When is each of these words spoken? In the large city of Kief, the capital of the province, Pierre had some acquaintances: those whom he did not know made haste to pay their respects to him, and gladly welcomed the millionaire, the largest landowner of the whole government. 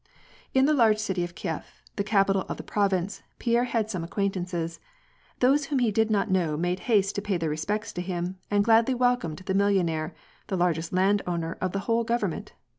In 0.51 0.65
the 0.65 0.73
large 0.73 0.97
city 0.97 1.23
of 1.23 1.35
Kief, 1.35 1.83
the 1.95 2.03
capital 2.03 2.41
of 2.49 2.57
the 2.57 2.63
province, 2.63 3.21
Pierre 3.37 3.65
had 3.65 3.87
some 3.91 4.03
acquaintances: 4.03 4.79
those 5.41 5.65
whom 5.65 5.77
he 5.77 5.91
did 5.91 6.09
not 6.09 6.31
know 6.31 6.57
made 6.57 6.79
haste 6.89 7.13
to 7.13 7.21
pay 7.21 7.37
their 7.37 7.51
respects 7.51 7.93
to 7.93 8.01
him, 8.01 8.39
and 8.49 8.63
gladly 8.65 8.95
welcomed 8.95 9.37
the 9.45 9.53
millionaire, 9.53 10.15
the 10.47 10.57
largest 10.57 10.91
landowner 10.91 11.55
of 11.61 11.71
the 11.71 11.81
whole 11.81 12.03
government. 12.03 12.53